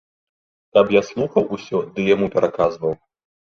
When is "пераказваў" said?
2.39-2.99